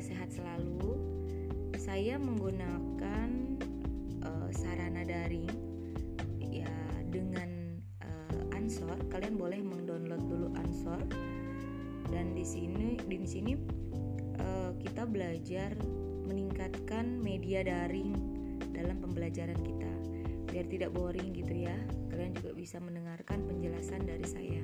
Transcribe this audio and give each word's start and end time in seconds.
sehat 0.00 0.32
selalu. 0.32 0.98
Saya 1.76 2.16
menggunakan 2.16 3.28
uh, 4.24 4.48
sarana 4.50 5.04
daring 5.04 5.48
ya 6.40 6.72
dengan 7.12 7.80
uh, 8.02 8.56
Ansor. 8.56 8.96
Kalian 9.12 9.36
boleh 9.36 9.60
mendownload 9.60 10.22
dulu 10.26 10.48
Ansor. 10.58 11.00
Dan 12.10 12.38
di 12.38 12.46
sini 12.46 12.96
di 13.02 13.26
sini 13.26 13.52
uh, 14.40 14.72
kita 14.78 15.04
belajar 15.04 15.74
meningkatkan 16.26 17.18
media 17.22 17.62
daring 17.62 18.14
dalam 18.72 18.98
pembelajaran 18.98 19.58
kita. 19.60 19.92
Biar 20.50 20.66
tidak 20.68 20.90
boring 20.96 21.36
gitu 21.36 21.66
ya. 21.66 21.76
Kalian 22.08 22.32
juga 22.36 22.56
bisa 22.56 22.80
mendengarkan 22.80 23.44
penjelasan 23.44 24.08
dari 24.08 24.26
saya. 24.26 24.62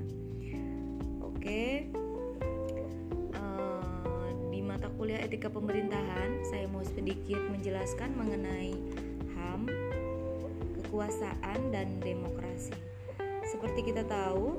Oke. 1.20 1.90
Kuliah 5.02 5.18
etika 5.18 5.50
pemerintahan, 5.50 6.46
saya 6.46 6.70
mau 6.70 6.86
sedikit 6.86 7.42
menjelaskan 7.50 8.14
mengenai 8.14 8.70
HAM, 9.34 9.66
kekuasaan, 10.78 11.74
dan 11.74 11.98
demokrasi. 11.98 12.70
Seperti 13.48 13.92
kita 13.92 14.06
tahu, 14.06 14.56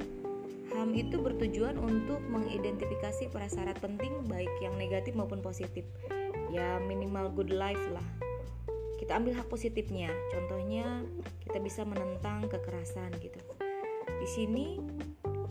HAM 0.75 0.91
itu 0.97 1.21
bertujuan 1.21 1.79
untuk 1.79 2.19
mengidentifikasi 2.27 3.31
prasyarat 3.31 3.77
penting 3.79 4.25
baik 4.27 4.51
yang 4.59 4.75
negatif 4.75 5.15
maupun 5.15 5.39
positif. 5.39 5.87
Ya 6.51 6.77
minimal 6.83 7.31
good 7.33 7.49
life 7.49 7.81
lah. 7.95 8.05
Kita 8.99 9.17
ambil 9.17 9.39
hak 9.39 9.47
positifnya. 9.47 10.11
Contohnya 10.35 11.07
kita 11.45 11.63
bisa 11.63 11.81
menentang 11.87 12.51
kekerasan 12.51 13.15
gitu. 13.23 13.39
Di 14.19 14.27
sini 14.27 14.81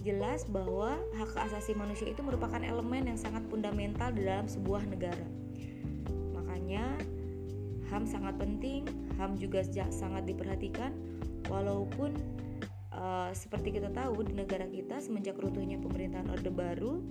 jelas 0.03 0.45
bahwa 0.51 0.99
hak 1.17 1.33
asasi 1.49 1.73
manusia 1.79 2.11
itu 2.11 2.21
merupakan 2.21 2.59
elemen 2.59 3.07
yang 3.07 3.19
sangat 3.19 3.47
fundamental 3.49 4.11
dalam 4.11 4.51
sebuah 4.51 4.83
negara. 4.91 5.27
Makanya 6.35 6.99
HAM 7.89 8.05
sangat 8.05 8.35
penting, 8.37 8.85
HAM 9.17 9.39
juga 9.39 9.63
sangat 9.95 10.27
diperhatikan 10.27 10.91
walaupun 11.47 12.19
uh, 12.93 13.31
seperti 13.33 13.79
kita 13.79 13.91
tahu 13.95 14.27
di 14.27 14.35
negara 14.37 14.67
kita 14.69 14.99
semenjak 14.99 15.39
runtuhnya 15.39 15.81
pemerintahan 15.81 16.29
Orde 16.31 16.51
Baru 16.53 17.03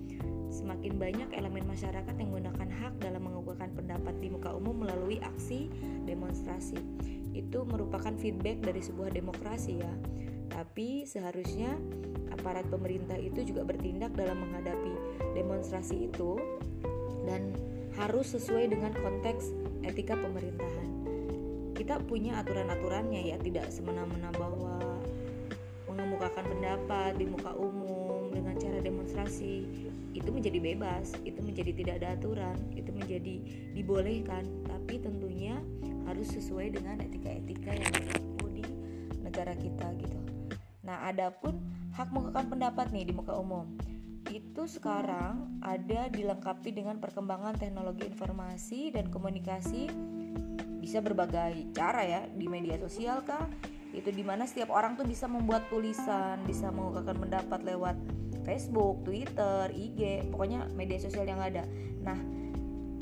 semakin 0.52 1.00
banyak 1.00 1.30
elemen 1.31 1.64
masyarakat 1.64 2.11
yang 2.11 2.28
menggunakan 2.28 2.70
hak 2.70 2.94
dalam 3.00 3.23
mengukuhkan 3.23 3.72
pendapat 3.72 4.20
di 4.20 4.28
muka 4.28 4.52
umum 4.52 4.83
melalui 4.83 5.17
aksi 5.23 5.72
demonstrasi. 6.03 6.78
Itu 7.31 7.64
merupakan 7.64 8.11
feedback 8.20 8.59
dari 8.59 8.83
sebuah 8.83 9.16
demokrasi 9.16 9.80
ya. 9.80 9.94
Tapi 10.52 11.08
seharusnya 11.08 11.80
aparat 12.33 12.65
pemerintah 12.71 13.15
itu 13.19 13.43
juga 13.43 13.67
bertindak 13.67 14.15
dalam 14.15 14.39
menghadapi 14.41 14.93
demonstrasi 15.35 16.09
itu 16.11 16.39
dan 17.27 17.53
harus 17.99 18.31
sesuai 18.33 18.71
dengan 18.71 18.95
konteks 18.95 19.51
etika 19.83 20.15
pemerintahan. 20.15 20.89
Kita 21.75 21.97
punya 22.05 22.39
aturan-aturannya 22.39 23.33
ya, 23.33 23.37
tidak 23.41 23.73
semena-mena 23.73 24.29
bahwa 24.37 24.79
mengemukakan 25.89 26.45
pendapat 26.47 27.17
di 27.17 27.25
muka 27.27 27.52
umum 27.57 28.29
dengan 28.31 28.55
cara 28.55 28.79
demonstrasi 28.79 29.65
itu 30.11 30.29
menjadi 30.29 30.59
bebas, 30.61 31.15
itu 31.23 31.39
menjadi 31.41 31.71
tidak 31.71 31.95
ada 32.03 32.09
aturan, 32.15 32.57
itu 32.75 32.91
menjadi 32.93 33.35
dibolehkan, 33.75 34.43
tapi 34.67 34.99
tentunya 34.99 35.57
harus 36.05 36.27
sesuai 36.35 36.75
dengan 36.75 36.99
etika-etika 36.99 37.71
yang 37.73 37.91
berlaku 37.91 38.45
di 38.52 38.64
negara 39.23 39.55
kita 39.55 39.87
gitu. 39.97 40.20
Nah, 40.83 41.08
adapun 41.08 41.58
hak 41.91 42.07
mengungkapkan 42.11 42.47
pendapat 42.47 42.87
nih 42.95 43.11
di 43.11 43.13
muka 43.15 43.35
umum. 43.35 43.67
Itu 44.31 44.69
sekarang 44.69 45.59
ada 45.59 46.07
dilengkapi 46.07 46.71
dengan 46.71 47.02
perkembangan 47.03 47.59
teknologi 47.59 48.07
informasi 48.07 48.95
dan 48.95 49.11
komunikasi. 49.11 49.91
Bisa 50.81 51.03
berbagai 51.03 51.73
cara 51.75 52.02
ya 52.05 52.21
di 52.31 52.47
media 52.47 52.79
sosial 52.79 53.21
kah? 53.27 53.45
Itu 53.91 54.09
di 54.09 54.23
mana 54.23 54.47
setiap 54.47 54.71
orang 54.71 54.95
tuh 54.95 55.03
bisa 55.03 55.27
membuat 55.27 55.67
tulisan 55.67 56.39
bisa 56.47 56.71
mengungkapkan 56.71 57.19
pendapat 57.19 57.59
lewat 57.67 57.95
Facebook, 58.41 59.03
Twitter, 59.05 59.69
IG, 59.69 60.31
pokoknya 60.33 60.71
media 60.73 60.97
sosial 60.97 61.27
yang 61.27 61.43
ada. 61.43 61.67
Nah, 62.02 62.17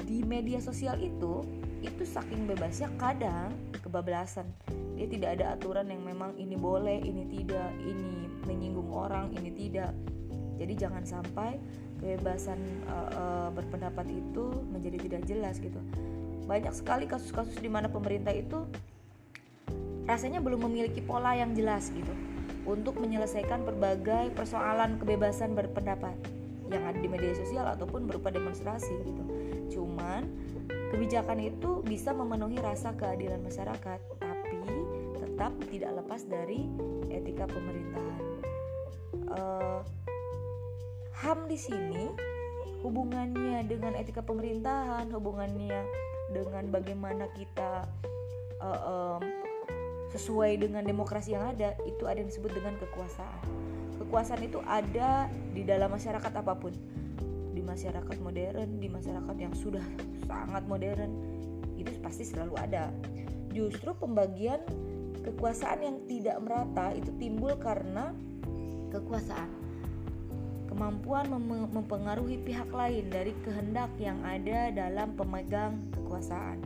di 0.03 0.25
media 0.25 0.59
sosial 0.59 1.00
itu 1.00 1.45
itu 1.79 2.03
saking 2.03 2.47
bebasnya 2.50 2.91
kadang 3.00 3.56
kebablasan. 3.79 4.47
Dia 5.00 5.07
tidak 5.07 5.40
ada 5.40 5.56
aturan 5.56 5.88
yang 5.88 6.03
memang 6.03 6.35
ini 6.35 6.59
boleh 6.59 7.00
ini 7.00 7.23
tidak 7.31 7.72
ini 7.79 8.28
menyinggung 8.44 8.91
orang 8.91 9.31
ini 9.35 9.51
tidak. 9.56 9.95
Jadi 10.59 10.73
jangan 10.75 11.07
sampai 11.07 11.56
kebebasan 12.03 12.59
uh, 12.88 13.09
uh, 13.16 13.50
berpendapat 13.56 14.07
itu 14.12 14.51
menjadi 14.72 14.97
tidak 15.00 15.22
jelas 15.28 15.56
gitu. 15.59 15.79
Banyak 16.47 16.75
sekali 16.75 17.07
kasus-kasus 17.07 17.56
di 17.59 17.72
mana 17.72 17.88
pemerintah 17.88 18.35
itu 18.35 18.68
rasanya 20.09 20.41
belum 20.41 20.68
memiliki 20.68 21.00
pola 21.06 21.38
yang 21.38 21.53
jelas 21.53 21.94
gitu 21.94 22.12
untuk 22.66 22.97
menyelesaikan 22.97 23.63
berbagai 23.63 24.34
persoalan 24.35 24.97
kebebasan 24.97 25.53
berpendapat 25.53 26.18
yang 26.69 26.85
ada 26.85 26.97
di 27.02 27.09
media 27.09 27.34
sosial 27.34 27.66
ataupun 27.68 28.06
berupa 28.06 28.30
demonstrasi 28.30 28.94
gitu. 29.06 29.24
Cuman 29.74 30.25
kebijakan 30.94 31.41
itu 31.41 31.81
bisa 31.85 32.13
memenuhi 32.13 32.57
rasa 32.62 32.94
keadilan 32.97 33.41
masyarakat, 33.41 34.00
tetap 35.40 35.56
tidak 35.72 35.91
lepas 36.03 36.28
dari 36.28 36.68
etika 37.07 37.47
pemerintahan. 37.47 38.24
Uh, 39.31 39.80
HAM 41.16 41.47
di 41.47 41.56
sini 41.56 42.12
hubungannya 42.84 43.63
dengan 43.63 43.96
etika 43.96 44.19
pemerintahan, 44.19 45.07
hubungannya 45.16 45.80
dengan 46.36 46.68
bagaimana 46.68 47.31
kita 47.40 47.88
uh, 48.59 48.81
um, 48.84 49.24
sesuai 50.12 50.59
dengan 50.59 50.84
demokrasi 50.84 51.40
yang 51.40 51.56
ada, 51.56 51.72
itu 51.88 52.03
ada 52.03 52.19
yang 52.19 52.28
disebut 52.28 52.51
dengan 52.51 52.75
kekuasaan. 52.75 53.40
Kekuasaan 54.09 54.42
itu 54.42 54.58
ada 54.66 55.30
di 55.53 55.62
dalam 55.62 55.94
masyarakat 55.94 56.34
apa 56.34 56.53
pun, 56.58 56.74
di 57.53 57.62
masyarakat 57.62 58.18
modern, 58.18 58.81
di 58.81 58.90
masyarakat 58.90 59.36
yang 59.38 59.53
sudah 59.53 59.86
sangat 60.25 60.66
modern, 60.66 61.14
itu 61.78 61.94
pasti 62.02 62.25
selalu 62.25 62.58
ada. 62.58 62.90
Justru 63.53 63.94
pembagian 63.94 64.66
Kekuasaan 65.19 65.80
yang 65.84 65.98
tidak 66.08 66.38
merata 66.42 66.96
itu 66.96 67.12
timbul 67.22 67.52
karena 67.59 68.16
kekuasaan. 68.90 69.52
Kemampuan 70.72 71.28
mem 71.30 71.69
mempengaruhi 71.69 72.40
pihak 72.42 72.72
lain 72.74 73.14
dari 73.14 73.38
kehendak 73.46 73.94
yang 74.00 74.18
ada 74.25 74.72
dalam 74.72 75.14
pemegang 75.14 75.92
kekuasaan. 75.94 76.64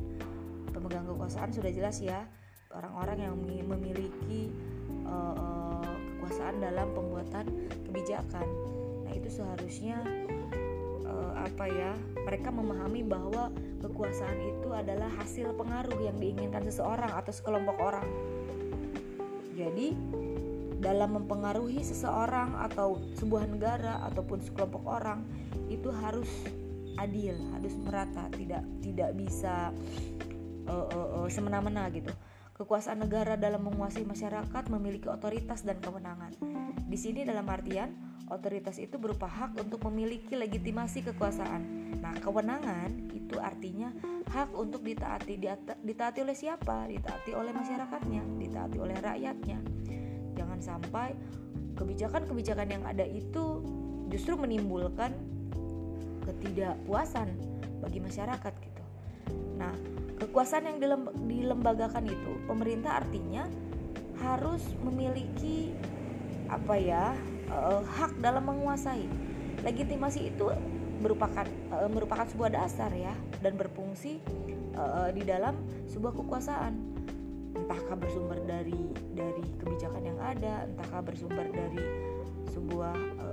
Pemegang 0.70 1.04
kekuasaan 1.10 1.50
sudah 1.52 1.72
jelas 1.76 1.98
ya, 2.00 2.24
orang-orang 2.72 3.26
yang 3.26 3.36
memiliki 3.36 3.68
dalam 6.60 6.92
pembuatan 6.92 7.46
kebijakan. 7.88 8.48
Nah, 9.08 9.14
itu 9.16 9.30
seharusnya 9.32 10.04
uh, 11.08 11.34
apa 11.48 11.66
ya? 11.70 11.94
Mereka 12.28 12.52
memahami 12.52 13.04
bahwa 13.08 13.54
kekuasaan 13.80 14.40
itu 14.44 14.72
adalah 14.76 15.12
hasil 15.20 15.56
pengaruh 15.56 16.00
yang 16.04 16.18
diinginkan 16.20 16.68
seseorang 16.68 17.12
atau 17.12 17.32
sekelompok 17.32 17.78
orang 17.80 18.08
jadi, 19.54 19.94
dalam 20.82 21.24
mempengaruhi 21.24 21.86
seseorang 21.86 22.58
atau 22.60 23.00
sebuah 23.16 23.48
negara 23.48 24.04
ataupun 24.12 24.42
sekelompok 24.42 24.84
orang 24.84 25.24
itu 25.70 25.88
harus 25.94 26.28
adil, 27.00 27.38
harus 27.56 27.74
merata, 27.80 28.28
tidak 28.34 28.66
tidak 28.82 29.16
bisa 29.16 29.72
uh, 30.68 30.88
uh, 30.90 31.10
uh, 31.24 31.28
semena-mena 31.30 31.88
gitu. 31.94 32.12
Kekuasaan 32.64 33.04
negara 33.04 33.36
dalam 33.36 33.68
menguasai 33.68 34.08
masyarakat 34.08 34.72
memiliki 34.72 35.12
otoritas 35.12 35.68
dan 35.68 35.84
kewenangan. 35.84 36.32
Di 36.88 36.96
sini 36.96 37.28
dalam 37.28 37.44
artian 37.52 37.92
otoritas 38.32 38.80
itu 38.80 38.96
berupa 38.96 39.28
hak 39.28 39.60
untuk 39.60 39.84
memiliki 39.92 40.40
legitimasi 40.40 41.04
kekuasaan. 41.12 41.92
Nah, 42.00 42.16
kewenangan 42.24 43.12
itu 43.12 43.36
artinya 43.36 43.92
hak 44.32 44.56
untuk 44.56 44.80
ditaati. 44.80 45.44
Ditaati 45.84 46.24
oleh 46.24 46.32
siapa? 46.32 46.88
Ditaati 46.88 47.36
oleh 47.36 47.52
masyarakatnya, 47.52 48.24
ditaati 48.40 48.78
oleh 48.80 48.96
rakyatnya. 48.96 49.60
Jangan 50.40 50.64
sampai 50.64 51.20
kebijakan-kebijakan 51.76 52.80
yang 52.80 52.88
ada 52.88 53.04
itu 53.04 53.60
justru 54.08 54.40
menimbulkan 54.40 55.12
ketidakpuasan 56.24 57.28
bagi 57.84 58.00
masyarakat. 58.00 58.72
Nah, 59.58 59.74
kekuasaan 60.20 60.68
yang 60.68 60.78
dilembagakan 61.28 62.06
itu 62.08 62.32
pemerintah 62.48 63.04
artinya 63.04 63.48
harus 64.22 64.64
memiliki 64.82 65.76
apa 66.48 66.76
ya 66.78 67.18
uh, 67.50 67.82
hak 67.84 68.20
dalam 68.22 68.46
menguasai. 68.48 69.06
Legitimasi 69.64 70.34
itu 70.34 70.48
merupakan 71.02 71.48
uh, 71.74 71.90
merupakan 71.92 72.28
sebuah 72.30 72.56
dasar 72.56 72.92
ya 72.94 73.12
dan 73.44 73.60
berfungsi 73.60 74.24
uh, 74.78 75.10
di 75.12 75.24
dalam 75.26 75.58
sebuah 75.90 76.14
kekuasaan. 76.16 76.74
Entahkah 77.54 77.96
bersumber 77.96 78.40
dari 78.44 78.76
dari 79.14 79.44
kebijakan 79.62 80.04
yang 80.04 80.20
ada 80.20 80.68
entahkah 80.68 81.02
bersumber 81.06 81.48
dari 81.54 81.80
sebuah 82.50 82.98
uh, 83.22 83.33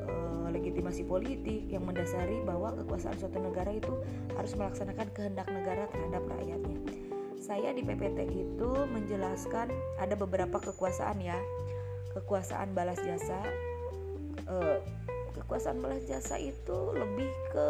legitimasi 0.50 1.06
politik 1.06 1.70
yang 1.70 1.87
mendasari 1.87 2.43
bahwa 2.43 2.75
kekuasaan 2.75 3.17
suatu 3.17 3.38
negara 3.38 3.70
itu 3.70 3.94
harus 4.35 4.52
melaksanakan 4.58 5.08
kehendak 5.14 5.49
negara 5.49 5.87
terhadap 5.91 6.23
rakyatnya. 6.26 6.79
Saya 7.41 7.73
di 7.73 7.81
PPT 7.81 8.19
itu 8.31 8.70
menjelaskan 8.93 9.73
ada 9.97 10.14
beberapa 10.14 10.61
kekuasaan 10.61 11.25
ya. 11.25 11.41
Kekuasaan 12.12 12.76
balas 12.76 13.00
jasa. 13.00 13.41
Eh, 14.44 14.79
kekuasaan 15.41 15.81
balas 15.81 16.05
jasa 16.05 16.37
itu 16.37 16.79
lebih 16.93 17.32
ke 17.49 17.69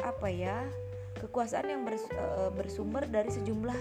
apa 0.00 0.28
ya? 0.32 0.64
Kekuasaan 1.20 1.68
yang 1.68 1.82
eh, 1.84 2.50
bersumber 2.56 3.04
dari 3.04 3.28
sejumlah 3.28 3.76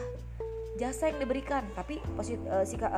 jasa 0.76 1.08
yang 1.08 1.24
diberikan, 1.24 1.64
tapi 1.72 2.04
posit, 2.20 2.44
eh, 2.44 2.68
sika, 2.68 2.92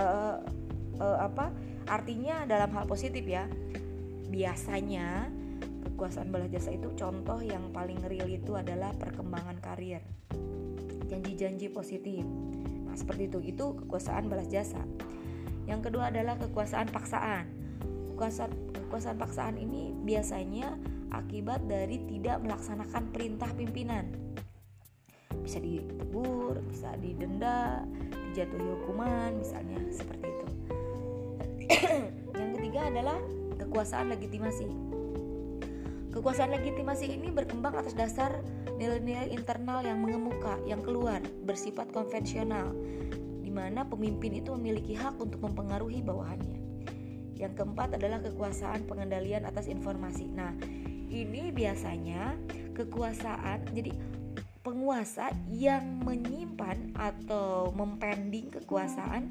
apa? 0.98 1.54
Artinya 1.86 2.42
dalam 2.50 2.74
hal 2.74 2.90
positif 2.90 3.22
ya 3.22 3.46
biasanya 4.28 5.32
kekuasaan 5.88 6.30
balas 6.30 6.54
jasa 6.54 6.76
itu 6.76 6.94
contoh 6.94 7.42
yang 7.42 7.74
paling 7.74 7.98
real 8.06 8.30
itu 8.30 8.54
adalah 8.54 8.94
perkembangan 8.94 9.58
karir. 9.64 10.04
Janji-janji 11.08 11.72
positif. 11.72 12.22
Nah 12.86 12.94
seperti 12.94 13.32
itu. 13.32 13.40
Itu 13.42 13.74
kekuasaan 13.82 14.30
balas 14.30 14.52
jasa. 14.52 14.84
Yang 15.66 15.90
kedua 15.90 16.14
adalah 16.14 16.38
kekuasaan 16.38 16.92
paksaan. 16.94 17.50
Kekuasaan 18.14 18.52
kekuasaan 18.88 19.18
paksaan 19.18 19.56
ini 19.58 19.96
biasanya 20.06 20.76
akibat 21.12 21.64
dari 21.66 22.04
tidak 22.06 22.44
melaksanakan 22.44 23.04
perintah 23.16 23.50
pimpinan. 23.56 24.12
Bisa 25.42 25.64
ditegur 25.64 26.60
bisa 26.68 26.94
didenda 27.00 27.88
dijatuhi 28.32 28.68
hukuman 28.80 29.34
misalnya 29.40 29.80
seperti 29.90 30.28
itu. 30.28 30.48
Yang 32.40 32.52
ketiga 32.60 32.82
adalah 32.92 33.20
kekuasaan 33.58 34.14
legitimasi. 34.14 34.70
Kekuasaan 36.14 36.50
legitimasi 36.50 37.14
ini 37.14 37.30
berkembang 37.30 37.78
atas 37.78 37.94
dasar 37.94 38.42
nilai-nilai 38.78 39.30
internal 39.34 39.86
yang 39.86 40.02
mengemuka, 40.02 40.58
yang 40.66 40.82
keluar, 40.82 41.22
bersifat 41.46 41.94
konvensional, 41.94 42.74
di 43.42 43.54
mana 43.54 43.86
pemimpin 43.86 44.38
itu 44.42 44.54
memiliki 44.58 44.98
hak 44.98 45.18
untuk 45.22 45.46
mempengaruhi 45.46 46.02
bawahannya. 46.02 46.58
Yang 47.38 47.54
keempat 47.62 48.02
adalah 48.02 48.18
kekuasaan 48.26 48.90
pengendalian 48.90 49.46
atas 49.46 49.70
informasi. 49.70 50.26
Nah, 50.34 50.58
ini 51.10 51.54
biasanya 51.54 52.34
kekuasaan, 52.74 53.78
jadi 53.78 53.94
penguasa 54.66 55.30
yang 55.54 56.02
menyimpan 56.02 56.98
atau 56.98 57.70
mempending 57.78 58.50
kekuasaan, 58.58 59.30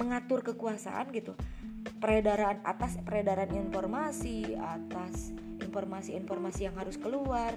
mengatur 0.00 0.44
kekuasaan 0.44 1.12
gitu 1.12 1.36
peredaran 1.98 2.60
atas 2.66 2.98
peredaran 3.02 3.50
informasi 3.54 4.54
atas 4.58 5.32
informasi-informasi 5.62 6.68
yang 6.68 6.76
harus 6.76 7.00
keluar 7.00 7.52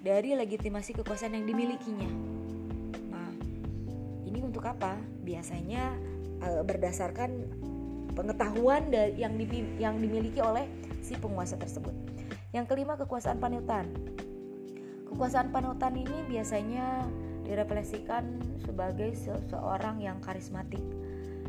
dari 0.00 0.38
legitimasi 0.38 0.94
kekuasaan 1.02 1.34
yang 1.34 1.46
dimilikinya. 1.48 2.10
Nah, 3.10 3.32
ini 4.22 4.38
untuk 4.44 4.62
apa? 4.62 4.94
Biasanya 5.26 5.98
e, 6.38 6.48
berdasarkan 6.62 7.30
pengetahuan 8.14 8.88
yang 9.18 9.34
yang 9.76 9.98
dimiliki 9.98 10.38
oleh 10.38 10.70
si 11.02 11.18
penguasa 11.18 11.58
tersebut. 11.58 11.92
Yang 12.54 12.66
kelima 12.70 12.94
kekuasaan 12.94 13.42
panutan. 13.42 13.90
Kekuasaan 15.10 15.50
panutan 15.50 15.94
ini 15.96 16.18
biasanya 16.30 17.06
direfleksikan 17.46 18.42
sebagai 18.62 19.14
seseorang 19.14 20.02
yang 20.02 20.18
karismatik 20.18 20.82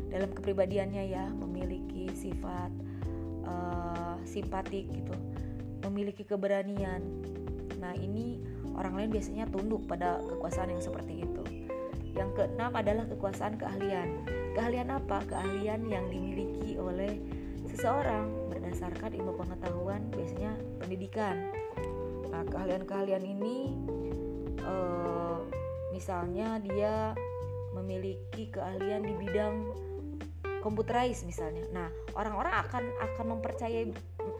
dalam 0.08 0.30
kepribadiannya 0.32 1.04
ya 1.08 1.24
memiliki 1.36 2.08
sifat 2.16 2.72
uh, 3.44 4.16
simpatik 4.24 4.88
gitu 4.92 5.14
memiliki 5.86 6.26
keberanian. 6.26 7.02
Nah 7.78 7.94
ini 7.94 8.42
orang 8.74 8.98
lain 8.98 9.10
biasanya 9.14 9.46
tunduk 9.48 9.86
pada 9.86 10.18
kekuasaan 10.22 10.74
yang 10.74 10.82
seperti 10.82 11.22
itu. 11.22 11.42
Yang 12.16 12.30
keenam 12.34 12.74
adalah 12.74 13.04
kekuasaan 13.06 13.54
keahlian. 13.60 14.26
Keahlian 14.58 14.90
apa? 14.90 15.22
Keahlian 15.28 15.86
yang 15.86 16.10
dimiliki 16.10 16.74
oleh 16.74 17.20
seseorang 17.70 18.50
berdasarkan 18.50 19.14
ilmu 19.14 19.38
pengetahuan 19.38 20.02
biasanya 20.10 20.52
pendidikan. 20.82 21.54
Nah 22.32 22.42
keahlian-keahlian 22.48 23.22
ini 23.22 23.56
uh, 24.66 25.46
misalnya 25.94 26.58
dia 26.58 27.14
memiliki 27.76 28.50
keahlian 28.50 29.06
di 29.06 29.14
bidang 29.14 29.54
komputerais 30.68 31.24
misalnya. 31.24 31.64
Nah, 31.72 31.88
orang-orang 32.12 32.52
akan 32.68 32.84
akan 33.00 33.26
mempercayai 33.32 33.88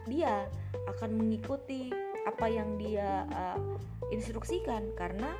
dia, 0.05 0.45
akan 0.85 1.17
mengikuti 1.17 1.89
apa 2.29 2.45
yang 2.45 2.77
dia 2.77 3.25
uh, 3.33 3.57
instruksikan 4.13 4.93
karena 4.93 5.33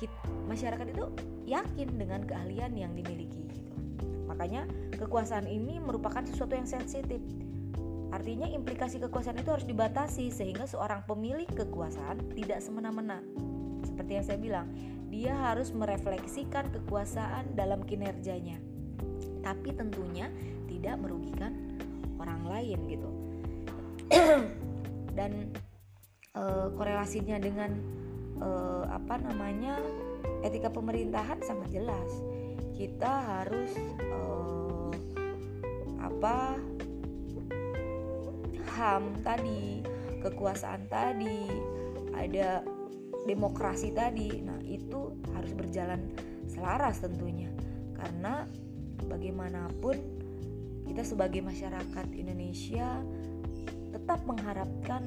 kita, 0.00 0.16
masyarakat 0.48 0.96
itu 0.96 1.04
yakin 1.44 2.00
dengan 2.00 2.24
keahlian 2.24 2.72
yang 2.72 2.96
dimiliki 2.96 3.52
gitu. 3.52 3.72
Makanya 4.24 4.64
kekuasaan 4.96 5.44
ini 5.44 5.76
merupakan 5.76 6.24
sesuatu 6.24 6.56
yang 6.56 6.64
sensitif. 6.64 7.20
Artinya 8.10 8.48
implikasi 8.48 8.98
kekuasaan 8.98 9.38
itu 9.38 9.52
harus 9.52 9.68
dibatasi 9.68 10.32
sehingga 10.32 10.64
seorang 10.64 11.04
pemilik 11.04 11.46
kekuasaan 11.52 12.32
tidak 12.32 12.64
semena-mena. 12.64 13.20
Seperti 13.84 14.10
yang 14.16 14.24
saya 14.24 14.38
bilang, 14.40 14.66
dia 15.12 15.36
harus 15.36 15.70
merefleksikan 15.70 16.72
kekuasaan 16.74 17.54
dalam 17.54 17.84
kinerjanya 17.86 18.69
tapi 19.40 19.72
tentunya 19.74 20.28
tidak 20.68 20.96
merugikan 21.00 21.52
orang 22.20 22.42
lain 22.46 22.78
gitu. 22.88 23.10
Dan 25.18 25.52
e, 26.34 26.42
korelasinya 26.76 27.36
dengan 27.40 27.70
e, 28.38 28.48
apa 28.88 29.20
namanya 29.20 29.80
etika 30.44 30.70
pemerintahan 30.70 31.40
sangat 31.44 31.68
jelas. 31.72 32.10
Kita 32.76 33.40
harus 33.40 33.72
e, 34.00 34.20
apa 36.00 36.56
ham 38.80 39.12
tadi 39.20 39.84
kekuasaan 40.24 40.88
tadi 40.88 41.48
ada 42.16 42.64
demokrasi 43.28 43.92
tadi. 43.92 44.40
Nah 44.40 44.60
itu 44.64 45.16
harus 45.36 45.52
berjalan 45.52 46.00
selaras 46.48 47.00
tentunya. 47.04 47.52
Karena 47.96 48.48
bagaimanapun 49.08 49.96
kita 50.90 51.06
sebagai 51.06 51.40
masyarakat 51.40 52.06
Indonesia 52.12 52.98
tetap 53.94 54.26
mengharapkan 54.26 55.06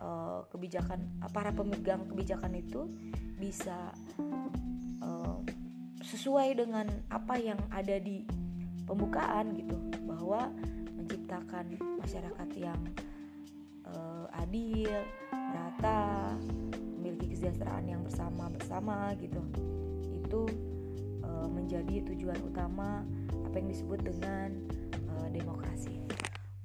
uh, 0.00 0.48
kebijakan 0.48 1.04
para 1.32 1.52
pemegang 1.52 2.08
kebijakan 2.08 2.56
itu 2.56 2.88
bisa 3.36 3.92
uh, 5.04 5.38
sesuai 6.00 6.56
dengan 6.56 6.88
apa 7.12 7.36
yang 7.36 7.60
ada 7.68 8.00
di 8.00 8.24
pembukaan 8.88 9.52
gitu 9.54 9.76
bahwa 10.08 10.48
menciptakan 10.96 11.76
masyarakat 12.00 12.48
yang 12.56 12.80
uh, 13.86 14.26
adil, 14.40 14.90
merata, 15.30 16.34
memiliki 16.98 17.36
kesejahteraan 17.36 17.86
yang 17.86 18.00
bersama-bersama 18.02 19.14
gitu. 19.20 19.40
Itu 20.16 20.40
menjadi 21.48 22.02
tujuan 22.12 22.36
utama 22.44 23.06
apa 23.46 23.54
yang 23.56 23.68
disebut 23.70 24.02
dengan 24.04 24.60
uh, 25.16 25.28
demokrasi. 25.32 26.02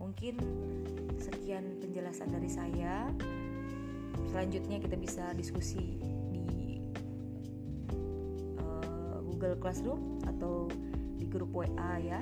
Mungkin 0.02 0.36
sekian 1.18 1.80
penjelasan 1.82 2.30
dari 2.34 2.50
saya. 2.50 3.10
Selanjutnya 4.30 4.78
kita 4.84 5.00
bisa 5.00 5.32
diskusi 5.34 6.00
di 6.30 6.82
uh, 8.60 9.20
Google 9.24 9.56
Classroom 9.62 10.20
atau 10.28 10.68
di 11.16 11.26
grup 11.26 11.54
WA 11.56 11.94
ya. 12.02 12.22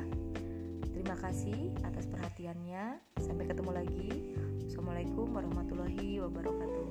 Terima 0.93 1.17
kasih 1.19 1.74
atas 1.83 2.05
perhatiannya. 2.07 3.01
Sampai 3.19 3.50
ketemu 3.50 3.72
lagi. 3.75 4.12
Assalamualaikum 4.69 5.27
warahmatullahi 5.36 6.22
wabarakatuh. 6.24 6.86